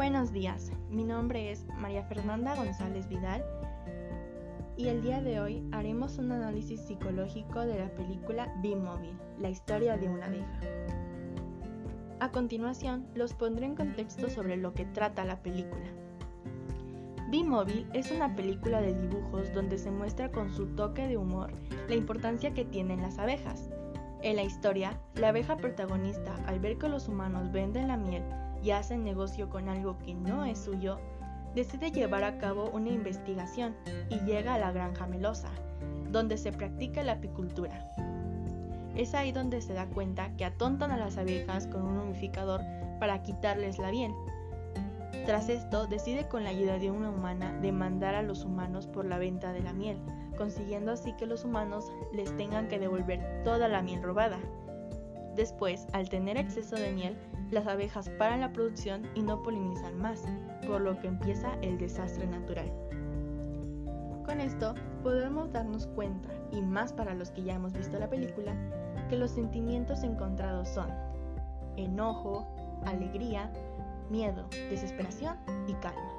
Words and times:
Buenos 0.00 0.32
días, 0.32 0.72
mi 0.88 1.04
nombre 1.04 1.50
es 1.50 1.66
María 1.78 2.02
Fernanda 2.04 2.56
González 2.56 3.06
Vidal 3.06 3.44
y 4.78 4.88
el 4.88 5.02
día 5.02 5.20
de 5.20 5.40
hoy 5.40 5.62
haremos 5.72 6.16
un 6.16 6.32
análisis 6.32 6.80
psicológico 6.80 7.60
de 7.66 7.78
la 7.78 7.94
película 7.94 8.50
B-Mobile, 8.62 9.12
la 9.38 9.50
historia 9.50 9.98
de 9.98 10.08
una 10.08 10.24
abeja. 10.24 10.58
A 12.18 12.30
continuación, 12.30 13.08
los 13.14 13.34
pondré 13.34 13.66
en 13.66 13.76
contexto 13.76 14.30
sobre 14.30 14.56
lo 14.56 14.72
que 14.72 14.86
trata 14.86 15.22
la 15.26 15.42
película. 15.42 15.84
B-Mobile 17.30 17.86
es 17.92 18.10
una 18.10 18.34
película 18.34 18.80
de 18.80 18.94
dibujos 18.94 19.52
donde 19.52 19.76
se 19.76 19.90
muestra 19.90 20.32
con 20.32 20.50
su 20.50 20.64
toque 20.68 21.08
de 21.08 21.18
humor 21.18 21.52
la 21.90 21.94
importancia 21.94 22.54
que 22.54 22.64
tienen 22.64 23.02
las 23.02 23.18
abejas. 23.18 23.68
En 24.22 24.36
la 24.36 24.44
historia, 24.44 24.98
la 25.16 25.28
abeja 25.28 25.58
protagonista, 25.58 26.36
al 26.46 26.58
ver 26.58 26.78
que 26.78 26.88
los 26.88 27.06
humanos 27.06 27.52
venden 27.52 27.88
la 27.88 27.98
miel 27.98 28.22
y 28.62 28.70
hacen 28.72 29.04
negocio 29.04 29.48
con 29.48 29.68
algo 29.68 29.98
que 29.98 30.14
no 30.14 30.44
es 30.44 30.58
suyo, 30.58 30.98
decide 31.54 31.90
llevar 31.90 32.24
a 32.24 32.38
cabo 32.38 32.70
una 32.70 32.90
investigación 32.90 33.74
y 34.08 34.20
llega 34.20 34.54
a 34.54 34.58
la 34.58 34.72
granja 34.72 35.06
melosa, 35.06 35.50
donde 36.10 36.36
se 36.36 36.52
practica 36.52 37.02
la 37.02 37.12
apicultura. 37.12 37.90
Es 38.96 39.14
ahí 39.14 39.32
donde 39.32 39.62
se 39.62 39.72
da 39.72 39.86
cuenta 39.86 40.34
que 40.36 40.44
atontan 40.44 40.90
a 40.90 40.96
las 40.96 41.16
abejas 41.16 41.66
con 41.66 41.82
un 41.82 41.98
humidificador 41.98 42.60
para 42.98 43.22
quitarles 43.22 43.78
la 43.78 43.90
miel. 43.90 44.12
Tras 45.26 45.48
esto, 45.48 45.86
decide 45.86 46.28
con 46.28 46.44
la 46.44 46.50
ayuda 46.50 46.78
de 46.78 46.90
una 46.90 47.10
humana 47.10 47.52
demandar 47.60 48.14
a 48.14 48.22
los 48.22 48.44
humanos 48.44 48.86
por 48.86 49.04
la 49.04 49.18
venta 49.18 49.52
de 49.52 49.62
la 49.62 49.72
miel, 49.72 49.98
consiguiendo 50.36 50.92
así 50.92 51.12
que 51.12 51.26
los 51.26 51.44
humanos 51.44 51.92
les 52.12 52.34
tengan 52.36 52.68
que 52.68 52.78
devolver 52.78 53.42
toda 53.44 53.68
la 53.68 53.82
miel 53.82 54.02
robada. 54.02 54.38
Después, 55.36 55.86
al 55.92 56.08
tener 56.08 56.36
exceso 56.36 56.76
de 56.76 56.92
miel, 56.92 57.16
las 57.50 57.66
abejas 57.66 58.08
paran 58.18 58.40
la 58.40 58.52
producción 58.52 59.02
y 59.14 59.22
no 59.22 59.42
polinizan 59.42 59.96
más, 59.98 60.24
por 60.66 60.80
lo 60.80 60.98
que 60.98 61.08
empieza 61.08 61.54
el 61.62 61.78
desastre 61.78 62.26
natural. 62.26 62.70
Con 64.24 64.40
esto 64.40 64.74
podemos 65.02 65.52
darnos 65.52 65.86
cuenta, 65.88 66.28
y 66.52 66.60
más 66.60 66.92
para 66.92 67.14
los 67.14 67.30
que 67.30 67.42
ya 67.42 67.54
hemos 67.54 67.72
visto 67.72 67.98
la 67.98 68.08
película, 68.08 68.54
que 69.08 69.16
los 69.16 69.32
sentimientos 69.32 70.02
encontrados 70.02 70.68
son 70.68 70.88
enojo, 71.76 72.46
alegría, 72.86 73.50
miedo, 74.10 74.48
desesperación 74.68 75.36
y 75.66 75.74
calma. 75.74 76.10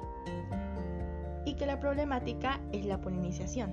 Y 1.44 1.54
que 1.54 1.66
la 1.66 1.80
problemática 1.80 2.60
es 2.72 2.84
la 2.84 3.00
polinización. 3.00 3.72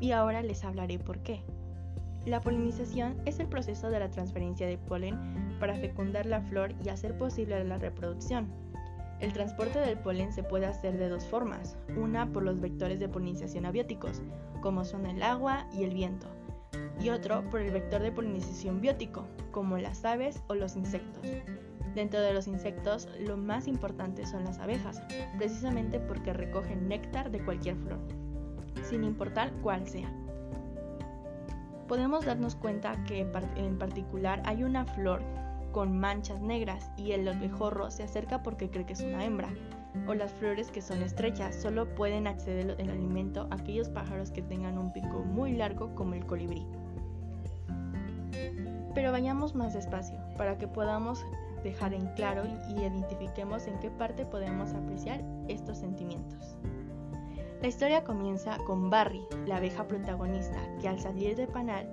Y 0.00 0.12
ahora 0.12 0.42
les 0.42 0.64
hablaré 0.64 0.98
por 0.98 1.18
qué. 1.20 1.42
La 2.24 2.40
polinización 2.40 3.20
es 3.26 3.40
el 3.40 3.48
proceso 3.48 3.90
de 3.90 3.98
la 3.98 4.08
transferencia 4.08 4.68
de 4.68 4.78
polen 4.78 5.56
para 5.58 5.74
fecundar 5.74 6.24
la 6.24 6.40
flor 6.40 6.72
y 6.84 6.88
hacer 6.88 7.18
posible 7.18 7.64
la 7.64 7.78
reproducción. 7.78 8.46
El 9.18 9.32
transporte 9.32 9.80
del 9.80 9.98
polen 9.98 10.32
se 10.32 10.44
puede 10.44 10.66
hacer 10.66 10.98
de 10.98 11.08
dos 11.08 11.26
formas, 11.26 11.76
una 11.96 12.32
por 12.32 12.44
los 12.44 12.60
vectores 12.60 13.00
de 13.00 13.08
polinización 13.08 13.66
abióticos, 13.66 14.22
como 14.60 14.84
son 14.84 15.06
el 15.06 15.20
agua 15.20 15.66
y 15.72 15.82
el 15.82 15.94
viento, 15.94 16.28
y 17.00 17.10
otro 17.10 17.42
por 17.50 17.60
el 17.60 17.72
vector 17.72 18.00
de 18.02 18.12
polinización 18.12 18.80
biótico, 18.80 19.26
como 19.50 19.76
las 19.78 20.04
aves 20.04 20.40
o 20.46 20.54
los 20.54 20.76
insectos. 20.76 21.26
Dentro 21.96 22.20
de 22.20 22.34
los 22.34 22.46
insectos, 22.46 23.08
lo 23.18 23.36
más 23.36 23.66
importante 23.66 24.26
son 24.26 24.44
las 24.44 24.60
abejas, 24.60 25.02
precisamente 25.38 25.98
porque 25.98 26.32
recogen 26.32 26.88
néctar 26.88 27.32
de 27.32 27.44
cualquier 27.44 27.76
flor, 27.76 27.98
sin 28.84 29.02
importar 29.02 29.52
cuál 29.60 29.88
sea 29.88 30.12
podemos 31.92 32.24
darnos 32.24 32.56
cuenta 32.56 33.04
que 33.04 33.20
en 33.20 33.78
particular 33.78 34.42
hay 34.46 34.64
una 34.64 34.86
flor 34.86 35.20
con 35.72 36.00
manchas 36.00 36.40
negras 36.40 36.90
y 36.96 37.12
el 37.12 37.28
abejorro 37.28 37.90
se 37.90 38.02
acerca 38.02 38.42
porque 38.42 38.70
cree 38.70 38.86
que 38.86 38.94
es 38.94 39.02
una 39.02 39.26
hembra. 39.26 39.50
O 40.08 40.14
las 40.14 40.32
flores 40.32 40.70
que 40.70 40.80
son 40.80 41.02
estrechas 41.02 41.54
solo 41.54 41.94
pueden 41.94 42.26
acceder 42.26 42.80
al 42.80 42.88
alimento 42.88 43.46
aquellos 43.50 43.90
pájaros 43.90 44.30
que 44.30 44.40
tengan 44.40 44.78
un 44.78 44.90
pico 44.94 45.22
muy 45.22 45.52
largo 45.52 45.94
como 45.94 46.14
el 46.14 46.24
colibrí. 46.24 46.66
Pero 48.94 49.12
vayamos 49.12 49.54
más 49.54 49.74
despacio 49.74 50.18
para 50.38 50.56
que 50.56 50.68
podamos 50.68 51.22
dejar 51.62 51.92
en 51.92 52.06
claro 52.14 52.44
y 52.70 52.72
identifiquemos 52.72 53.66
en 53.66 53.78
qué 53.80 53.90
parte 53.90 54.24
podemos 54.24 54.72
apreciar 54.72 55.22
estos 55.46 55.76
sentimientos. 55.76 56.56
La 57.62 57.68
historia 57.68 58.02
comienza 58.02 58.58
con 58.66 58.90
Barry, 58.90 59.24
la 59.46 59.58
abeja 59.58 59.86
protagonista, 59.86 60.56
que 60.80 60.88
al 60.88 60.98
salir 60.98 61.36
de 61.36 61.46
Panal 61.46 61.88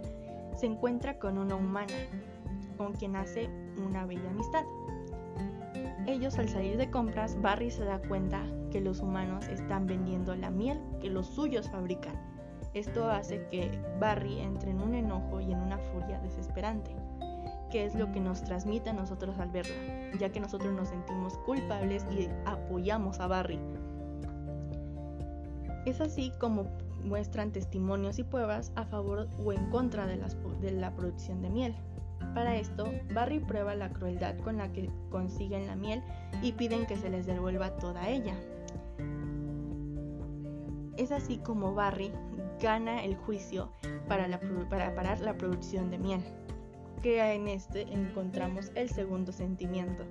se 0.55 0.65
encuentra 0.65 1.19
con 1.19 1.37
una 1.37 1.53
humana, 1.53 1.93
con 2.75 2.93
quien 2.93 3.15
hace 3.15 3.51
una 3.77 4.03
bella 4.07 4.31
amistad. 4.31 4.63
Ellos 6.07 6.39
al 6.39 6.49
salir 6.49 6.75
de 6.77 6.89
compras, 6.89 7.39
Barry 7.39 7.69
se 7.69 7.85
da 7.85 7.99
cuenta 7.99 8.41
que 8.71 8.81
los 8.81 8.99
humanos 9.01 9.47
están 9.47 9.85
vendiendo 9.85 10.35
la 10.35 10.49
miel 10.49 10.81
que 11.01 11.11
los 11.11 11.27
suyos 11.27 11.69
fabrican. 11.69 12.19
Esto 12.73 13.07
hace 13.07 13.45
que 13.51 13.69
Barry 13.99 14.39
entre 14.39 14.71
en 14.71 14.81
un 14.81 14.95
enojo 14.95 15.39
y 15.39 15.51
en 15.51 15.59
una 15.59 15.77
furia 15.77 16.19
desesperante, 16.21 16.95
que 17.69 17.85
es 17.85 17.93
lo 17.93 18.11
que 18.11 18.19
nos 18.19 18.43
transmite 18.43 18.89
a 18.89 18.93
nosotros 18.93 19.37
al 19.37 19.51
verla, 19.51 20.17
ya 20.17 20.31
que 20.31 20.39
nosotros 20.39 20.73
nos 20.73 20.89
sentimos 20.89 21.37
culpables 21.37 22.07
y 22.09 22.27
apoyamos 22.47 23.19
a 23.19 23.27
Barry 23.27 23.59
es 25.85 26.01
así 26.01 26.31
como 26.39 26.65
muestran 27.03 27.51
testimonios 27.51 28.19
y 28.19 28.23
pruebas 28.23 28.71
a 28.75 28.85
favor 28.85 29.29
o 29.43 29.53
en 29.53 29.69
contra 29.69 30.05
de, 30.05 30.17
la 30.71 30.95
producción 30.95 31.41
de 31.41 31.49
miel. 31.49 31.75
Para 32.33 32.57
esto, 32.57 32.91
Barry 33.13 33.39
prueba 33.39 33.75
la 33.75 33.89
crueldad 33.89 34.37
con 34.39 34.57
la 34.57 34.71
que 34.71 34.89
consiguen 35.09 35.67
la 35.67 35.75
miel 35.75 36.03
y 36.41 36.51
piden 36.51 36.85
que 36.85 36.97
se 36.97 37.09
les 37.09 37.25
devuelva 37.25 37.77
toda 37.77 38.07
ella. 38.09 38.35
Es 40.97 41.11
así 41.11 41.37
como 41.37 41.73
Barry 41.73 42.11
gana 42.61 43.03
el 43.03 43.15
juicio 43.15 43.71
para, 44.07 44.39
para 44.69 44.93
parar 44.95 45.21
la 45.21 45.37
producción 45.37 45.89
de 45.89 45.97
miel, 45.97 46.21
que 47.01 47.21
en 47.33 47.47
este 47.47 47.83
encontramos 47.83 48.71
el 48.75 48.89
segundo 48.89 49.31
sentimiento, 49.31 50.03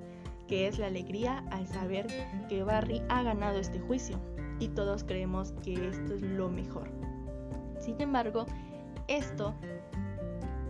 que 0.48 0.66
es 0.66 0.78
la 0.78 0.86
alegría 0.86 1.44
al 1.50 1.66
saber 1.66 2.06
que 2.48 2.62
Barry 2.62 3.02
ha 3.10 3.22
ganado 3.22 3.58
este 3.58 3.78
juicio 3.80 4.18
y 4.60 4.68
todos 4.68 5.04
creemos 5.04 5.52
que 5.62 5.88
esto 5.88 6.14
es 6.14 6.22
lo 6.22 6.48
mejor. 6.48 6.88
Sin 7.78 8.00
embargo, 8.00 8.46
esto 9.06 9.54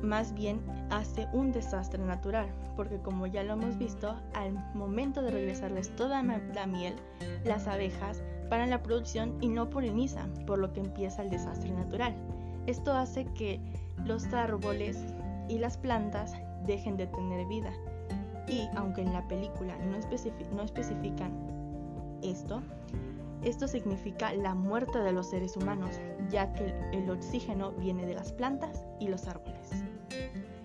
más 0.03 0.33
bien 0.33 0.61
hace 0.91 1.27
un 1.33 1.53
desastre 1.53 2.03
natural, 2.05 2.49
porque 2.77 2.99
como 2.99 3.27
ya 3.27 3.43
lo 3.43 3.55
hemos 3.55 3.77
visto, 3.79 4.15
al 4.35 4.53
momento 4.75 5.23
de 5.23 5.31
regresarles 5.31 5.95
toda 5.97 6.23
la 6.23 6.67
miel, 6.67 6.95
las 7.45 7.67
abejas 7.67 8.23
paran 8.49 8.71
la 8.71 8.83
producción 8.83 9.37
y 9.41 9.49
no 9.49 9.69
polinizan, 9.71 10.33
por 10.47 10.59
lo 10.59 10.73
que 10.73 10.81
empieza 10.81 11.23
el 11.23 11.31
desastre 11.31 11.71
natural. 11.73 12.15
Esto 12.67 12.93
hace 12.93 13.25
que 13.35 13.61
los 14.05 14.33
árboles 14.33 14.99
y 15.49 15.59
las 15.59 15.77
plantas 15.77 16.35
dejen 16.67 16.97
de 16.97 17.07
tener 17.07 17.47
vida. 17.47 17.73
Y 18.47 18.69
aunque 18.77 19.03
en 19.03 19.13
la 19.13 19.27
película 19.29 19.77
no, 19.79 19.99
no 20.53 20.63
especifican 20.63 21.33
esto, 22.23 22.63
esto 23.43 23.69
significa 23.69 24.33
la 24.33 24.55
muerte 24.55 24.99
de 24.99 25.13
los 25.13 25.31
seres 25.31 25.57
humanos, 25.57 26.01
ya 26.31 26.53
que 26.53 26.75
el 26.93 27.09
oxígeno 27.11 27.73
viene 27.73 28.07
de 28.07 28.15
las 28.15 28.33
plantas 28.33 28.85
y 28.99 29.09
los 29.09 29.29
árboles. 29.29 29.71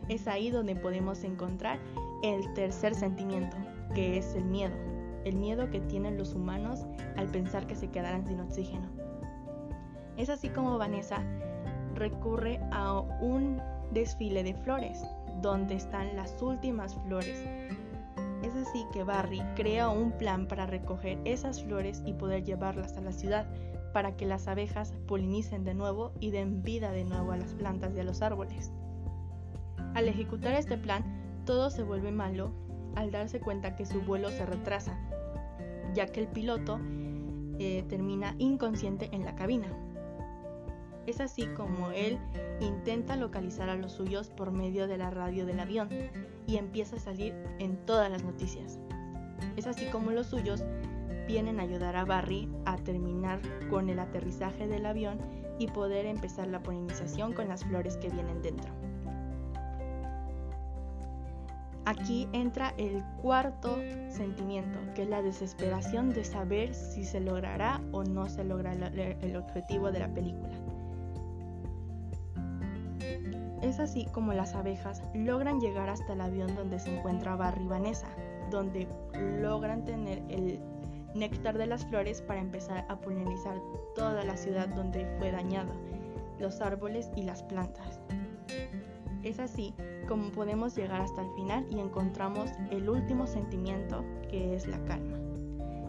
Es 0.09 0.27
ahí 0.27 0.49
donde 0.49 0.75
podemos 0.75 1.23
encontrar 1.23 1.79
el 2.23 2.53
tercer 2.53 2.95
sentimiento, 2.95 3.55
que 3.93 4.17
es 4.17 4.35
el 4.35 4.45
miedo, 4.45 4.75
el 5.23 5.35
miedo 5.35 5.69
que 5.69 5.79
tienen 5.81 6.17
los 6.17 6.33
humanos 6.33 6.85
al 7.15 7.27
pensar 7.27 7.67
que 7.67 7.75
se 7.75 7.89
quedarán 7.89 8.25
sin 8.25 8.39
oxígeno. 8.39 8.89
Es 10.17 10.29
así 10.29 10.49
como 10.49 10.77
Vanessa 10.77 11.23
recurre 11.95 12.59
a 12.71 12.99
un 12.99 13.61
desfile 13.91 14.43
de 14.43 14.55
flores, 14.55 15.03
donde 15.41 15.75
están 15.75 16.15
las 16.15 16.41
últimas 16.41 16.95
flores 17.05 17.43
es 18.43 18.55
así 18.55 18.85
que 18.91 19.03
Barry 19.03 19.41
crea 19.55 19.89
un 19.89 20.11
plan 20.11 20.47
para 20.47 20.65
recoger 20.65 21.19
esas 21.25 21.63
flores 21.63 22.03
y 22.05 22.13
poder 22.13 22.43
llevarlas 22.43 22.97
a 22.97 23.01
la 23.01 23.11
ciudad 23.11 23.47
para 23.93 24.17
que 24.17 24.25
las 24.25 24.47
abejas 24.47 24.93
polinicen 25.07 25.63
de 25.63 25.73
nuevo 25.73 26.11
y 26.19 26.31
den 26.31 26.63
vida 26.63 26.91
de 26.91 27.05
nuevo 27.05 27.31
a 27.31 27.37
las 27.37 27.53
plantas 27.53 27.95
y 27.95 27.99
a 27.99 28.03
los 28.03 28.21
árboles. 28.21 28.71
Al 29.93 30.07
ejecutar 30.07 30.53
este 30.53 30.77
plan, 30.77 31.03
todo 31.45 31.69
se 31.69 31.83
vuelve 31.83 32.11
malo 32.11 32.51
al 32.95 33.11
darse 33.11 33.39
cuenta 33.39 33.75
que 33.75 33.85
su 33.85 34.01
vuelo 34.01 34.29
se 34.29 34.45
retrasa, 34.45 34.97
ya 35.93 36.07
que 36.07 36.21
el 36.21 36.27
piloto 36.27 36.79
eh, 37.59 37.83
termina 37.87 38.35
inconsciente 38.39 39.09
en 39.13 39.25
la 39.25 39.35
cabina. 39.35 39.67
Es 41.05 41.19
así 41.19 41.47
como 41.47 41.91
él 41.91 42.17
intenta 42.61 43.15
localizar 43.15 43.69
a 43.69 43.75
los 43.75 43.91
suyos 43.91 44.29
por 44.29 44.51
medio 44.51 44.87
de 44.87 44.97
la 44.97 45.09
radio 45.09 45.45
del 45.45 45.59
avión 45.59 45.89
y 46.47 46.57
empieza 46.57 46.95
a 46.95 46.99
salir 46.99 47.33
en 47.59 47.75
todas 47.85 48.09
las 48.09 48.23
noticias. 48.23 48.79
Es 49.57 49.67
así 49.67 49.85
como 49.87 50.11
los 50.11 50.27
suyos 50.27 50.63
vienen 51.27 51.59
a 51.59 51.63
ayudar 51.63 51.95
a 51.95 52.05
Barry 52.05 52.49
a 52.65 52.77
terminar 52.77 53.39
con 53.69 53.89
el 53.89 53.99
aterrizaje 53.99 54.67
del 54.67 54.85
avión 54.85 55.19
y 55.59 55.67
poder 55.67 56.05
empezar 56.05 56.47
la 56.47 56.63
polinización 56.63 57.33
con 57.33 57.47
las 57.47 57.63
flores 57.63 57.97
que 57.97 58.09
vienen 58.09 58.41
dentro. 58.41 58.71
Aquí 61.85 62.29
entra 62.31 62.73
el 62.77 63.03
cuarto 63.21 63.77
sentimiento, 64.09 64.79
que 64.95 65.03
es 65.03 65.09
la 65.09 65.21
desesperación 65.21 66.13
de 66.13 66.23
saber 66.23 66.73
si 66.73 67.03
se 67.03 67.19
logrará 67.19 67.81
o 67.91 68.05
no 68.05 68.29
se 68.29 68.45
logrará 68.45 68.87
el 68.87 69.35
objetivo 69.35 69.91
de 69.91 69.99
la 69.99 70.07
película. 70.07 70.72
Es 73.73 73.79
así 73.79 74.05
como 74.05 74.33
las 74.33 74.53
abejas 74.53 75.01
logran 75.15 75.59
llegar 75.59 75.89
hasta 75.89 76.13
el 76.13 76.21
avión 76.21 76.55
donde 76.55 76.77
se 76.77 76.95
encuentra 76.95 77.35
Barry 77.35 77.65
Vanessa, 77.65 78.05
donde 78.51 78.87
logran 79.41 79.83
tener 79.83 80.21
el 80.29 80.59
néctar 81.15 81.57
de 81.57 81.65
las 81.65 81.83
flores 81.83 82.21
para 82.21 82.39
empezar 82.39 82.85
a 82.87 82.99
polinizar 82.99 83.59
toda 83.95 84.23
la 84.23 84.37
ciudad 84.37 84.67
donde 84.67 85.07
fue 85.17 85.31
dañado, 85.31 85.73
los 86.37 86.61
árboles 86.61 87.09
y 87.15 87.23
las 87.23 87.41
plantas. 87.41 87.99
Es 89.23 89.39
así 89.39 89.73
como 90.07 90.29
podemos 90.29 90.75
llegar 90.75 91.01
hasta 91.01 91.23
el 91.23 91.31
final 91.31 91.65
y 91.71 91.79
encontramos 91.79 92.51
el 92.69 92.87
último 92.87 93.25
sentimiento 93.25 94.05
que 94.29 94.53
es 94.53 94.67
la 94.67 94.77
calma. 94.85 95.17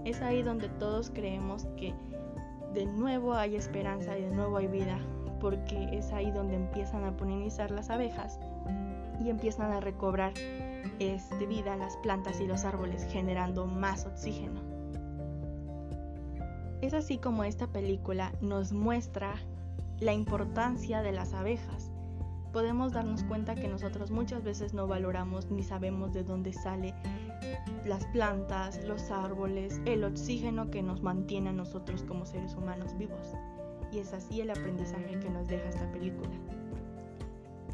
Es 0.07 0.23
ahí 0.23 0.41
donde 0.43 0.71
todos 0.71 1.11
creemos 1.11 1.67
que 1.77 1.93
de 2.73 2.87
nuevo 2.87 3.35
hay 3.35 3.57
esperanza 3.57 4.17
y 4.17 4.23
de 4.23 4.31
nuevo 4.31 4.57
hay 4.57 4.69
vida, 4.69 4.99
porque 5.41 5.89
es 5.93 6.13
ahí 6.13 6.31
donde 6.31 6.57
empiezan 6.57 7.05
a 7.05 7.17
polinizar 7.17 7.71
las 7.71 7.91
abejas 7.91 8.39
y 9.23 9.31
empiezan 9.31 9.73
a 9.73 9.81
recobrar 9.81 10.33
este, 10.99 11.47
vida 11.47 11.77
las 11.77 11.97
plantas 11.99 12.41
y 12.41 12.47
los 12.47 12.65
árboles 12.65 13.07
generando 13.11 13.67
más 13.67 14.07
oxígeno. 14.07 14.61
Es 16.81 16.93
así 16.93 17.19
como 17.19 17.45
esta 17.45 17.67
película 17.69 18.33
nos 18.41 18.73
muestra 18.73 19.35
la 20.01 20.13
importancia 20.13 21.03
de 21.03 21.13
las 21.13 21.33
abejas. 21.33 21.91
Podemos 22.53 22.93
darnos 22.93 23.25
cuenta 23.25 23.55
que 23.55 23.69
nosotros 23.69 24.11
muchas 24.11 24.45
veces 24.45 24.75
no 24.75 24.87
valoramos 24.87 25.51
ni 25.51 25.63
sabemos 25.63 26.13
de 26.13 26.23
dónde 26.23 26.53
sale 26.53 26.95
las 27.85 28.05
plantas, 28.07 28.85
los 28.85 29.11
árboles, 29.11 29.81
el 29.87 30.05
oxígeno 30.05 30.71
que 30.71 30.83
nos 30.83 31.03
mantiene 31.03 31.51
a 31.51 31.53
nosotros 31.53 32.03
como 32.03 32.27
seres 32.27 32.55
humanos 32.55 32.97
vivos. 32.97 33.35
Y 33.95 34.01
es 34.01 34.13
así 34.13 34.41
el 34.41 34.51
aprendizaje 34.51 35.21
que 35.21 35.31
nos 35.31 35.47
deja 35.47 35.69
esta 35.69 35.89
película. 35.93 36.31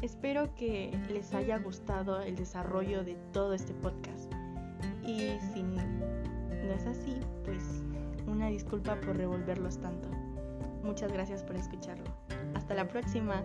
Espero 0.03 0.53
que 0.53 0.95
les 1.09 1.33
haya 1.33 1.57
gustado 1.57 2.21
el 2.21 2.35
desarrollo 2.35 3.03
de 3.03 3.15
todo 3.33 3.55
este 3.55 3.73
podcast. 3.73 4.31
Y 5.03 5.39
si 5.51 5.63
no 5.63 6.73
es 6.75 6.85
así, 6.85 7.17
pues 7.43 7.63
una 8.27 8.49
disculpa 8.49 8.99
por 9.01 9.17
revolverlos 9.17 9.79
tanto. 9.79 10.07
Muchas 10.83 11.11
gracias 11.11 11.43
por 11.43 11.55
escucharlo. 11.55 12.05
Hasta 12.53 12.75
la 12.75 12.87
próxima. 12.87 13.41